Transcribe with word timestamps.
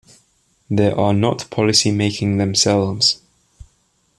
They 0.67 0.91
are 0.91 1.13
not 1.13 1.45
policy-making 1.51 2.37
themselves. 2.39 3.21